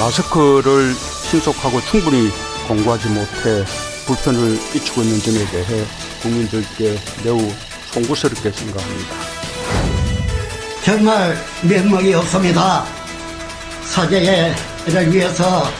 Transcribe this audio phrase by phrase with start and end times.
[0.00, 2.30] 마스크를 신속하고 충분히
[2.66, 3.64] 공부하지 못해
[4.06, 5.84] 불편을 끼치고 있는 점에 대해
[6.22, 7.38] 국민들께 매우
[7.92, 9.14] 송구스럽게 생각합니다.
[10.82, 12.86] 정말 면목이 없습니다.
[13.82, 14.54] 사죄를
[15.12, 15.70] 위해서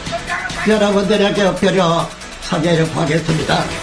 [0.67, 2.07] 여러분들에게 엎드려
[2.41, 3.80] 사죄를 구하겠습니다.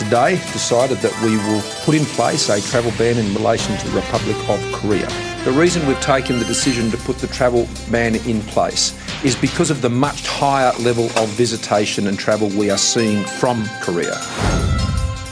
[0.00, 4.00] Today decided that we will put in place a travel ban in relation to the
[4.00, 5.08] Republic of Korea.
[5.44, 9.70] The reason we've taken the decision to put the travel ban in place is because
[9.70, 14.14] of the much higher level of visitation and travel we are seeing from Korea.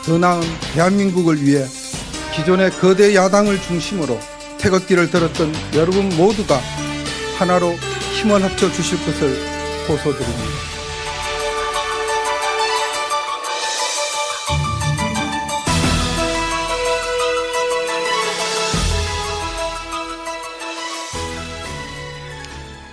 [0.04, 0.42] 더 나은
[0.74, 1.66] 대한민국을 위해
[2.34, 4.18] 기존의 거대 야당을 중심으로
[4.59, 6.60] 태극기를 들었던 여러분 모두가
[7.38, 7.74] 하나로
[8.20, 9.36] 힘을 합쳐 주실 것을
[9.88, 10.77] 호소드립니다.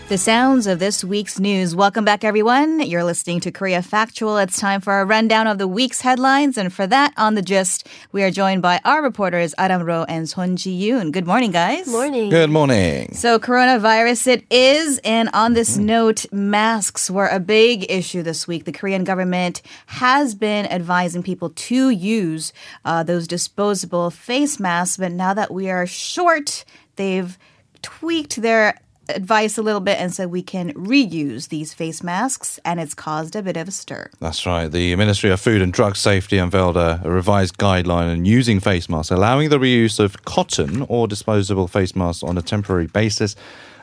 [0.08, 1.74] The sounds of this week's news.
[1.74, 2.78] Welcome back, everyone.
[2.78, 4.38] You're listening to Korea Factual.
[4.38, 6.56] It's time for a rundown of the week's headlines.
[6.56, 10.28] And for that, on the gist, we are joined by our reporters, Adam Ro and
[10.28, 11.10] Son Ji Yoon.
[11.10, 11.88] Good morning, guys.
[11.88, 12.30] Morning.
[12.30, 13.14] Good morning.
[13.14, 15.00] So, coronavirus it is.
[15.02, 18.64] And on this note, masks were a big issue this week.
[18.64, 22.52] The Korean government has been advising people to use
[22.84, 24.98] uh, those disposable face masks.
[24.98, 27.36] But now that we are short, they've
[27.82, 32.80] tweaked their advice a little bit and said we can reuse these face masks, and
[32.80, 34.10] it's caused a bit of a stir.
[34.20, 34.68] That's right.
[34.68, 38.88] The Ministry of Food and Drug Safety unveiled a, a revised guideline on using face
[38.88, 43.36] masks, allowing the reuse of cotton or disposable face masks on a temporary basis.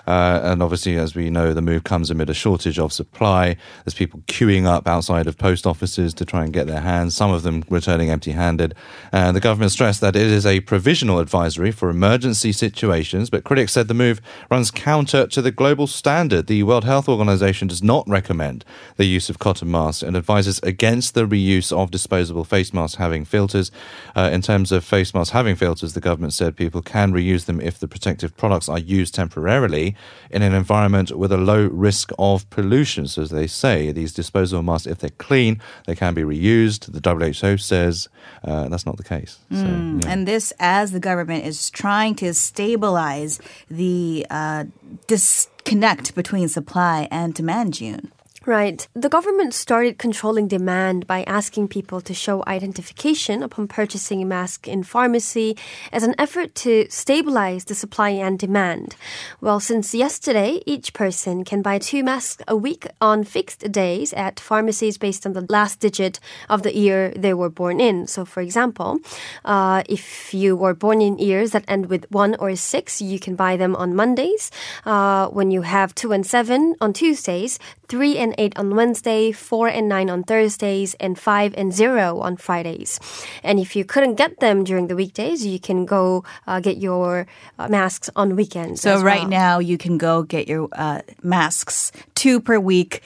[0.06, 3.56] Uh, and obviously, as we know, the move comes amid a shortage of supply.
[3.86, 7.32] There's people queuing up outside of post offices to try and get their hands, some
[7.32, 8.76] of them returning empty handed.
[9.12, 13.72] And the government stressed that it is a provisional advisory for emergency situations, but critics
[13.72, 16.48] said the move runs counter to the global standard.
[16.48, 18.66] The World Health Organization does not recommend
[18.98, 23.24] the use of cotton masks and advises against the reuse of disposable face masks having
[23.24, 23.72] filters.
[24.16, 27.62] Uh, in terms of face masks having filters, the government said people can reuse them
[27.62, 29.93] if the protective products are used temporarily
[30.30, 33.08] in an environment with a low risk of pollution.
[33.08, 36.92] So, as they say, these disposable masks, if they're clean, they can be reused.
[36.92, 38.08] The WHO says
[38.44, 39.40] uh, that's not the case.
[39.52, 40.00] So, yeah.
[40.08, 43.40] And this, as the government is trying to stabilize
[43.70, 44.66] the uh,
[45.08, 48.13] disconnect between supply and demand, June.
[48.46, 48.86] Right.
[48.94, 54.68] The government started controlling demand by asking people to show identification upon purchasing a mask
[54.68, 55.56] in pharmacy
[55.94, 58.98] as an effort to stabilize the supply and demand.
[59.40, 64.42] Well, since yesterday, each person can buy two masks a week on fixed days at
[64.42, 68.08] pharmacies based on the last digit of the year they were born in.
[68.08, 69.00] So, for example,
[69.46, 73.38] uh, if you were born in years that end with one or six, you can
[73.38, 74.52] buy them on Mondays.
[74.86, 79.68] Uh, when you have two and seven on Tuesdays, three and 8 on Wednesday, 4
[79.68, 83.00] and 9 on Thursdays, and 5 and 0 on Fridays.
[83.44, 87.28] And if you couldn't get them during the weekdays, you can go uh, get your
[87.60, 88.82] uh, masks on weekends.
[88.82, 89.30] So right well.
[89.30, 93.02] now you can go get your uh, masks two per week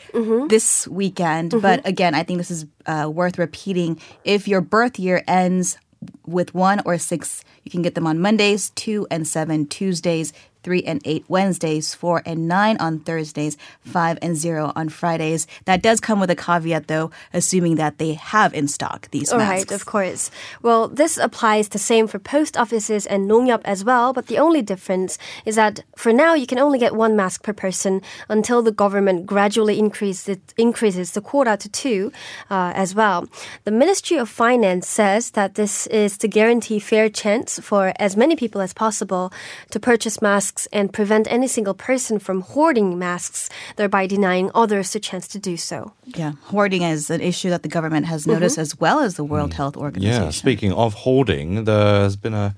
[0.47, 1.53] this weekend.
[1.61, 3.99] But again, I think this is uh, worth repeating.
[4.23, 5.77] If your birth year ends
[6.25, 10.33] with one or six, you can get them on Mondays, two and seven Tuesdays.
[10.67, 15.47] Three and eight Wednesdays, four and nine on Thursdays, five and zero on Fridays.
[15.63, 19.39] That does come with a caveat, though, assuming that they have in stock these All
[19.39, 19.71] masks.
[19.71, 20.29] right, of course.
[20.61, 24.61] Well, this applies the same for post offices and Nonghyup as well, but the only
[24.61, 28.73] difference is that for now you can only get one mask per person until the
[28.73, 32.11] government gradually increases it, increases the quota to two
[32.51, 33.25] uh, as well.
[33.63, 38.35] The Ministry of Finance says that this is to guarantee fair chance for as many
[38.35, 39.31] people as possible
[39.71, 44.99] to purchase masks and prevent any single person from hoarding masks, thereby denying others the
[44.99, 45.93] chance to do so.
[46.05, 48.31] Yeah, hoarding is an issue that the government has mm-hmm.
[48.33, 49.53] noticed as well as the World mm.
[49.53, 50.23] Health Organization.
[50.23, 52.55] Yeah, speaking of hoarding, there's been a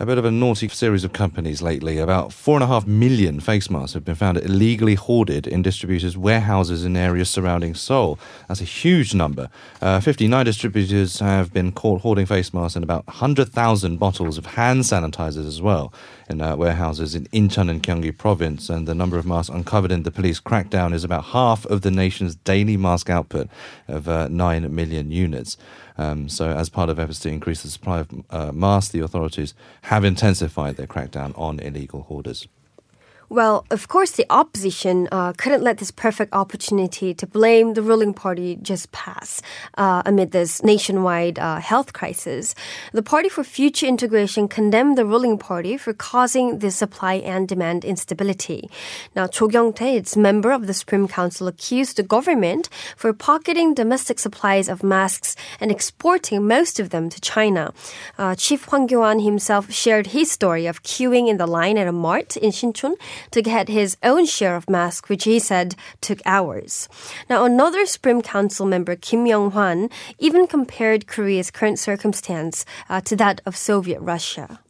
[0.00, 1.98] a bit of a naughty series of companies lately.
[1.98, 6.16] About four and a half million face masks have been found illegally hoarded in distributors'
[6.16, 8.18] warehouses in areas surrounding Seoul.
[8.48, 9.50] That's a huge number.
[9.80, 14.80] Uh, 59 distributors have been caught hoarding face masks and about 100,000 bottles of hand
[14.80, 15.92] sanitizers as well
[16.28, 18.68] in uh, warehouses in Incheon and Gyeonggi province.
[18.68, 21.90] And the number of masks uncovered in the police crackdown is about half of the
[21.92, 23.48] nation's daily mask output
[23.86, 25.56] of uh, 9 million units.
[25.96, 29.54] Um, so, as part of efforts to increase the supply of uh, masks, the authorities
[29.82, 32.48] have intensified their crackdown on illegal hoarders.
[33.28, 38.12] Well, of course, the opposition uh, couldn't let this perfect opportunity to blame the ruling
[38.12, 39.40] party just pass
[39.78, 42.54] uh, amid this nationwide uh, health crisis.
[42.92, 47.84] The Party for Future Integration condemned the ruling party for causing the supply and demand
[47.84, 48.68] instability.
[49.16, 54.18] Now, Cho Kyung-tae, its member of the Supreme Council, accused the government for pocketing domestic
[54.18, 57.72] supplies of masks and exporting most of them to China.
[58.18, 61.92] Uh, Chief Hwang Kyo-an himself shared his story of queuing in the line at a
[61.92, 62.94] mart in Sinchon
[63.30, 66.88] to get his own share of masks, which he said took hours.
[67.28, 73.40] Now, another Supreme Council member, Kim Young-hwan, even compared Korea's current circumstance uh, to that
[73.46, 74.60] of Soviet Russia.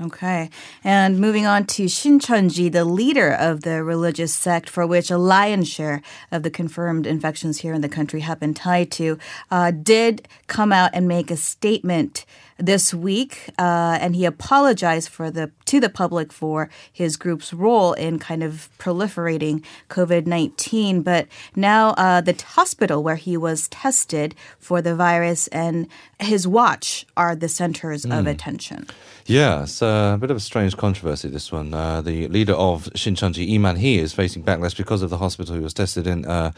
[0.00, 0.48] Okay.
[0.84, 5.68] And moving on to Shincheonji, the leader of the religious sect for which a lion's
[5.68, 9.18] share of the confirmed infections here in the country have been tied to,
[9.50, 12.24] uh, did come out and make a statement
[12.58, 17.92] this week, uh, and he apologized for the to the public for his group's role
[17.92, 21.02] in kind of proliferating COVID nineteen.
[21.02, 21.26] But
[21.56, 25.88] now uh, the hospital where he was tested for the virus and
[26.18, 28.86] his watch are the centers of attention.
[29.26, 31.74] Yeah, it's a bit of a strange controversy, this one.
[31.74, 35.60] Uh, the leader of Shincheonji, Lee Man-hee, is facing backlash because of the hospital he
[35.60, 36.52] was tested in, uh,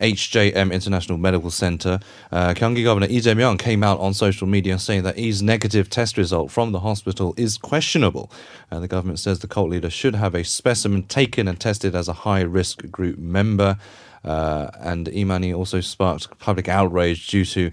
[0.00, 2.00] HJM International Medical Center.
[2.32, 6.16] Uh, Gyeonggi Governor Lee Jae-myung came out on social media saying that his negative test
[6.16, 8.30] result from the hospital is questionable.
[8.70, 12.08] Uh, the government says the cult leader should have a specimen taken and tested as
[12.08, 13.78] a high-risk group member.
[14.24, 17.70] Uh, and Lee Man-hee also sparked public outrage due to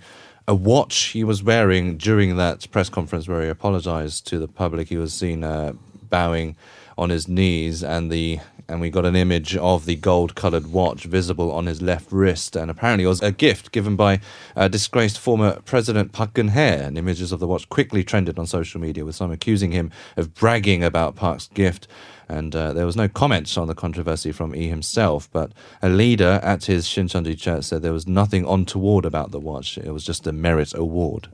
[0.47, 4.89] a watch he was wearing during that press conference where he apologized to the public.
[4.89, 5.73] He was seen uh,
[6.09, 6.56] bowing
[6.97, 8.39] on his knees, and the
[8.71, 12.71] and we got an image of the gold-colored watch visible on his left wrist, and
[12.71, 14.19] apparently it was a gift given by
[14.56, 16.62] uh, disgraced former President Park Geun-hye.
[16.62, 20.33] And images of the watch quickly trended on social media, with some accusing him of
[20.33, 21.88] bragging about Park's gift.
[22.29, 25.51] And uh, there was no comments on the controversy from E himself, but
[25.81, 29.77] a leader at his Shincheonji church said there was nothing untoward about the watch.
[29.77, 31.27] It was just a merit award.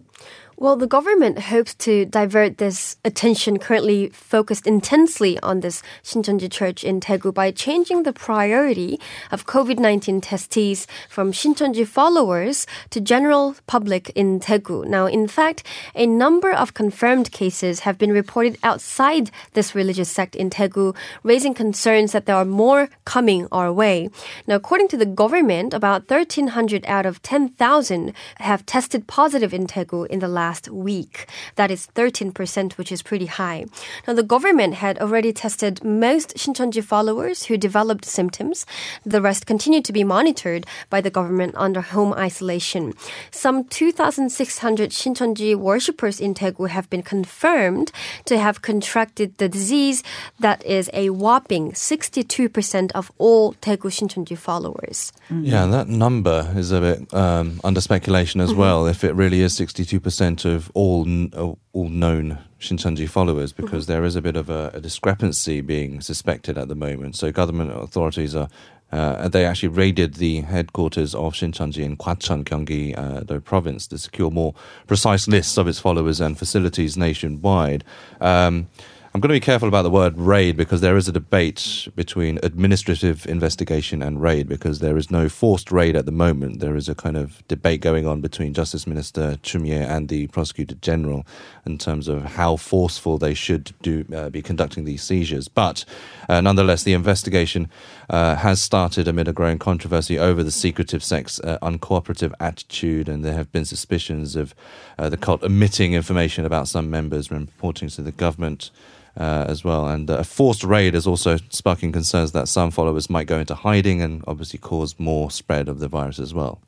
[0.59, 6.83] Well, the government hopes to divert this attention currently focused intensely on this Shincheonji church
[6.83, 14.09] in Daegu by changing the priority of COVID-19 testees from Shincheonji followers to general public
[14.15, 14.87] in Daegu.
[14.87, 15.61] Now, in fact,
[15.93, 21.53] a number of confirmed cases have been reported outside this religious sect in Daegu, raising
[21.53, 24.09] concerns that there are more coming our way.
[24.47, 30.07] Now, according to the government, about 1,300 out of 10,000 have tested positive in Daegu
[30.07, 31.27] in the last week.
[31.55, 33.65] That is 13%, which is pretty high.
[34.07, 38.65] Now, the government had already tested most Shincheonji followers who developed symptoms.
[39.05, 42.93] The rest continued to be monitored by the government under home isolation.
[43.31, 47.91] Some 2,600 Shincheonji worshippers in Daegu have been confirmed
[48.25, 50.03] to have contracted the disease.
[50.39, 55.11] That is a whopping 62% of all Daegu Shincheonji followers.
[55.29, 58.87] Yeah, that number is a bit um, under speculation as well.
[58.87, 59.96] If it really is 62%
[60.45, 64.79] of all uh, all known Shincheonji followers, because there is a bit of a, a
[64.79, 67.15] discrepancy being suspected at the moment.
[67.15, 68.49] So government authorities are.
[68.89, 73.97] Uh, they actually raided the headquarters of Shincheonji in Gwacheon, Gyeonggi, uh, the province, to
[73.97, 74.53] secure more
[74.87, 77.83] precise lists of its followers and facilities nationwide.
[78.21, 78.69] Um,
[79.17, 82.37] I'm going to be careful about the word raid because there is a debate between
[82.43, 86.59] administrative investigation and raid because there is no forced raid at the moment.
[86.59, 90.27] There is a kind of debate going on between Justice Minister Choo Mi-ae and the
[90.27, 91.25] Prosecutor General
[91.65, 95.47] in terms of how forceful they should do uh, be conducting these seizures.
[95.47, 95.83] But
[96.29, 97.71] uh, nonetheless, the investigation
[98.11, 103.25] uh, has started amid a growing controversy over the secretive sect's uh, uncooperative attitude, and
[103.25, 104.53] there have been suspicions of
[104.99, 108.69] uh, the cult omitting information about some members when reporting to the government
[109.17, 109.87] uh, as well.
[109.87, 113.55] And uh, a forced raid is also sparking concerns that some followers might go into
[113.55, 116.59] hiding and obviously cause more spread of the virus as well.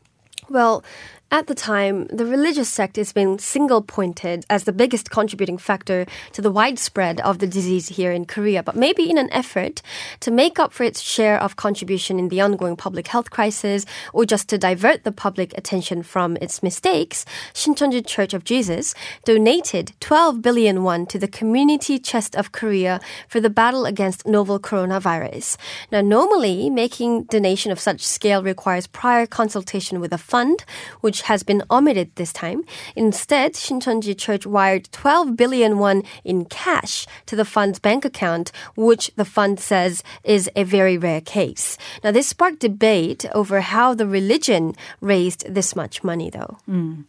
[0.50, 0.84] Well,
[1.31, 6.07] at the time, the religious sect is being single pointed as the biggest contributing factor
[6.33, 8.63] to the widespread of the disease here in Korea.
[8.63, 9.83] But maybe in an effort
[10.21, 14.25] to make up for its share of contribution in the ongoing public health crisis, or
[14.25, 20.41] just to divert the public attention from its mistakes, Shincheonji Church of Jesus donated 12
[20.41, 25.57] billion won to the Community Chest of Korea for the battle against novel coronavirus.
[25.91, 30.65] Now, normally, making donation of such scale requires prior consultation with a fund,
[31.01, 32.63] which has been omitted this time.
[32.95, 39.11] Instead, Shincheonji Church wired 12 billion won in cash to the fund's bank account, which
[39.15, 41.77] the fund says is a very rare case.
[42.03, 46.57] Now, this sparked debate over how the religion raised this much money, though.
[46.65, 47.01] Hmm.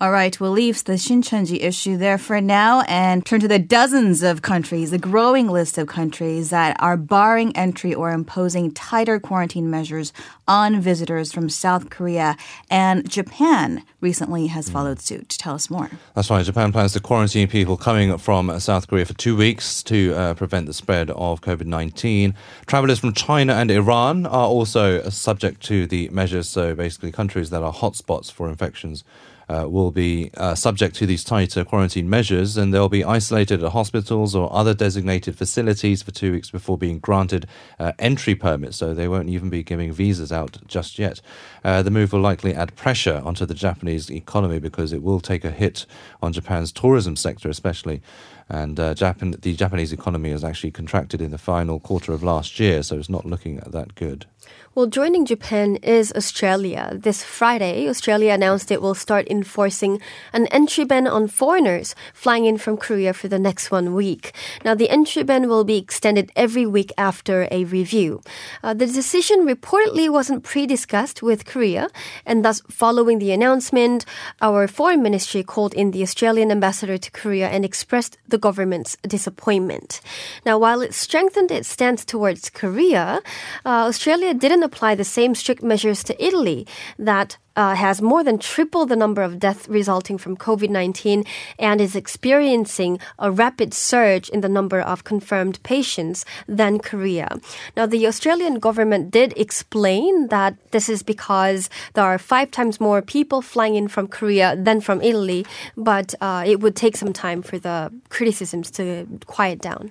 [0.00, 4.22] All right, we'll leave the Shincheonji issue there for now and turn to the dozens
[4.22, 9.70] of countries, the growing list of countries that are barring entry or imposing tighter quarantine
[9.70, 10.12] measures
[10.46, 12.36] on visitors from South Korea.
[12.70, 13.57] And Japan
[14.00, 15.28] recently has followed suit.
[15.30, 15.90] To tell us more.
[16.14, 16.44] That's right.
[16.44, 20.66] Japan plans to quarantine people coming from South Korea for two weeks to uh, prevent
[20.66, 22.34] the spread of COVID 19.
[22.66, 26.48] Travelers from China and Iran are also subject to the measures.
[26.48, 29.04] So, basically, countries that are hotspots for infections.
[29.48, 33.72] Uh, will be uh, subject to these tighter quarantine measures and they'll be isolated at
[33.72, 37.46] hospitals or other designated facilities for two weeks before being granted
[37.78, 38.76] uh, entry permits.
[38.76, 41.22] So they won't even be giving visas out just yet.
[41.64, 45.44] Uh, the move will likely add pressure onto the Japanese economy because it will take
[45.44, 45.86] a hit
[46.22, 48.02] on Japan's tourism sector, especially.
[48.48, 52.58] And uh, Japan, the Japanese economy has actually contracted in the final quarter of last
[52.58, 54.26] year, so it's not looking that good.
[54.74, 56.90] Well, joining Japan is Australia.
[56.92, 59.98] This Friday, Australia announced it will start enforcing
[60.32, 64.34] an entry ban on foreigners flying in from Korea for the next one week.
[64.66, 68.20] Now, the entry ban will be extended every week after a review.
[68.62, 71.88] Uh, the decision reportedly wasn't pre discussed with Korea,
[72.26, 74.04] and thus, following the announcement,
[74.42, 80.02] our foreign ministry called in the Australian ambassador to Korea and expressed the government's disappointment.
[80.44, 83.22] Now, while it strengthened its stance towards Korea,
[83.64, 86.66] uh, Australia didn't apply the same strict measures to Italy
[86.98, 91.24] that uh, has more than triple the number of deaths resulting from COVID 19
[91.58, 97.28] and is experiencing a rapid surge in the number of confirmed patients than Korea.
[97.76, 103.02] Now, the Australian government did explain that this is because there are five times more
[103.02, 105.44] people flying in from Korea than from Italy,
[105.76, 109.90] but uh, it would take some time for the criticisms to quiet down.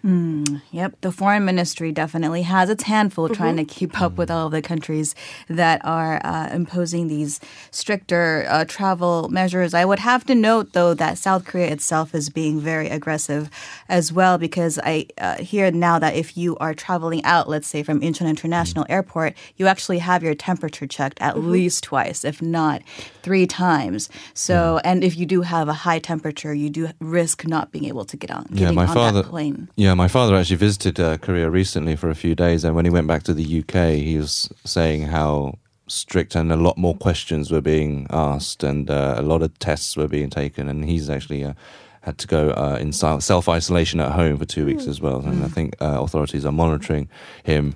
[0.72, 4.54] Yep, the foreign ministry definitely has its handful trying to keep up with all of
[4.54, 5.16] the countries
[5.50, 7.42] that are uh, imposing these
[7.72, 9.74] stricter uh, travel measures.
[9.74, 13.50] I would have to note, though, that South Korea itself is being very aggressive
[13.90, 17.84] as well, because I uh, hear now that if you are traveling out, let's say
[17.84, 22.82] from Incheon International Airport, you actually have your temperature checked at least twice, if not
[23.24, 24.10] three times.
[24.34, 28.06] So, and if you do have a high temperature, you do risk not being able
[28.06, 29.22] to get on, Yeah, my on father.
[29.24, 29.68] that plane.
[29.76, 32.92] Yeah, my father actually visited uh, Korea recently for a few days, and when he
[32.92, 37.52] went back to the UK, he was saying how strict and a lot more questions
[37.52, 41.44] were being asked, and uh, a lot of tests were being taken, and he's actually.
[41.44, 41.54] Uh,
[42.02, 45.44] had to go uh, in self isolation at home for two weeks as well, and
[45.44, 47.10] I think uh, authorities are monitoring
[47.44, 47.76] him,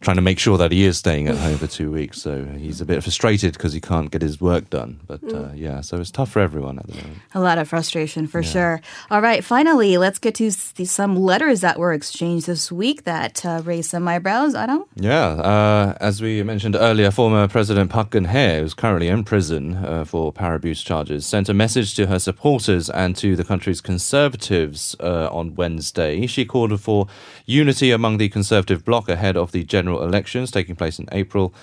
[0.00, 2.20] trying to make sure that he is staying at home for two weeks.
[2.22, 5.00] So he's a bit frustrated because he can't get his work done.
[5.06, 7.18] But uh, yeah, so it's tough for everyone at the moment.
[7.34, 8.80] A lot of frustration for sure.
[9.10, 13.62] All right, finally, let's get to some letters that were exchanged this week that uh,
[13.64, 14.54] raised some eyebrows.
[14.54, 14.84] Adam?
[14.96, 20.04] Yeah, uh, as we mentioned earlier, former President Park Geun-hye, who's currently in prison uh,
[20.04, 24.94] for power abuse charges, sent a message to her supporters and to the country's conservatives
[25.00, 26.26] uh, on Wednesday.
[26.26, 27.06] She called for
[27.46, 31.54] unity among the conservative bloc ahead of the general elections taking place in April.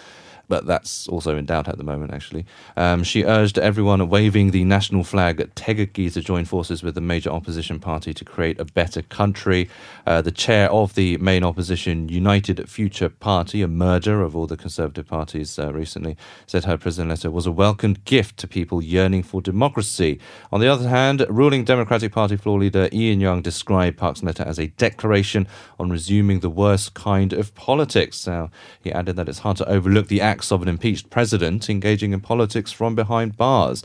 [0.47, 2.45] But that's also in doubt at the moment, actually.
[2.77, 7.01] Um, she urged everyone waving the national flag at Taegukgi to join forces with the
[7.01, 9.69] major opposition party to create a better country.
[10.05, 14.57] Uh, the chair of the main opposition United Future Party, a merger of all the
[14.57, 19.23] conservative parties uh, recently, said her prison letter was a welcomed gift to people yearning
[19.23, 20.19] for democracy.
[20.51, 24.59] On the other hand, ruling Democratic Party floor leader Lee In-young described Park's letter as
[24.59, 25.47] a declaration
[25.79, 28.25] on resuming the worst kind of politics.
[28.25, 28.49] Now,
[28.81, 32.71] he added that it's hard to overlook the of an impeached president engaging in politics
[32.71, 33.83] from behind bars.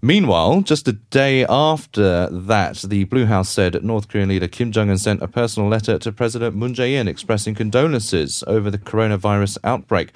[0.00, 4.90] Meanwhile, just a day after that, the Blue House said North Korean leader Kim Jong
[4.90, 9.58] un sent a personal letter to President Moon Jae in expressing condolences over the coronavirus
[9.64, 10.12] outbreak.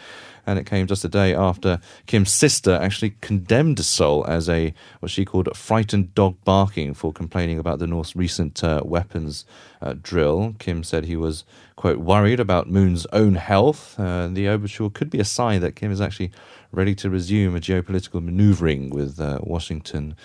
[0.47, 5.11] And it came just a day after Kim's sister actually condemned Seoul as a what
[5.11, 9.45] she called a frightened dog barking for complaining about the North's recent uh, weapons
[9.81, 10.55] uh, drill.
[10.59, 11.45] Kim said he was
[11.77, 13.99] quote worried about Moon's own health.
[13.99, 16.31] Uh, the overture could be a sign that Kim is actually
[16.73, 20.17] ready to resume a geopolitical maneuvering with uh, Washington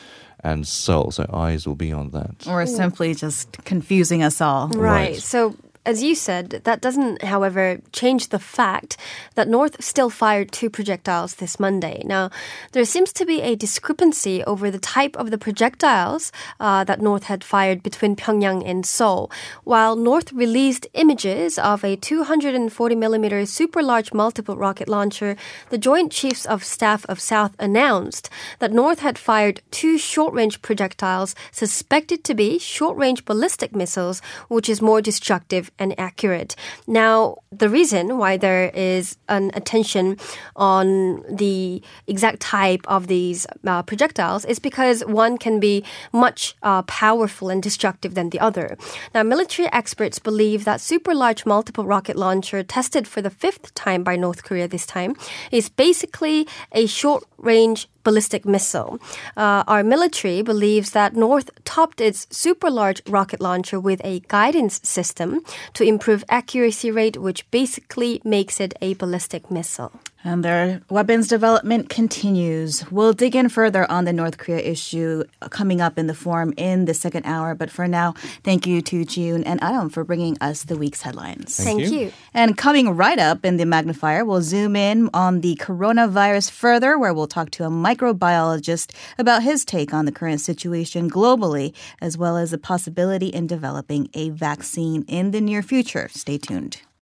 [0.41, 1.11] and Seoul.
[1.11, 2.47] So eyes will be on that.
[2.47, 4.69] Or simply just confusing us all.
[4.69, 5.17] Right.
[5.17, 5.55] So
[5.87, 8.97] as you said, that doesn't, however, change the fact
[9.35, 12.03] that North still fired two projectiles this Monday.
[12.03, 12.29] Now,
[12.73, 17.23] there seems to be a discrepancy over the type of the projectiles uh, that North
[17.23, 19.31] had fired between Pyongyang and Seoul.
[19.63, 25.37] While North released images of a 240 millimeter super large multiple rocket launcher,
[25.69, 28.29] the Joint Chiefs of Staff of South announced
[28.59, 34.21] that North had fired two short range projectiles suspected to be short range ballistic missiles,
[34.49, 36.55] which is more destructive and accurate.
[36.87, 40.17] Now, the reason why there is an attention
[40.55, 46.81] on the exact type of these uh, projectiles is because one can be much uh,
[46.83, 48.77] powerful and destructive than the other.
[49.13, 54.03] Now, military experts believe that super large multiple rocket launcher tested for the fifth time
[54.03, 55.15] by North Korea this time
[55.51, 58.91] is basically a short range ballistic missile.
[59.35, 64.79] Uh, our military believes that North topped its super large rocket launcher with a guidance
[64.83, 65.41] system
[65.73, 69.91] to improve accuracy rate, which basically makes it a ballistic missile.
[70.23, 72.89] And their weapons development continues.
[72.91, 76.85] We'll dig in further on the North Korea issue coming up in the forum in
[76.85, 77.55] the second hour.
[77.55, 81.55] But for now, thank you to June and Adam for bringing us the week's headlines.
[81.55, 81.87] Thank, you.
[81.87, 82.13] you.
[82.33, 87.13] And coming right up in the magnifier, we'll zoom in on the coronavirus further, where
[87.13, 92.37] we'll talk to a microbiologist about his take on the current situation globally, as well
[92.37, 96.09] as the possibility in developing a vaccine in the near future.
[96.11, 96.81] Stay tuned.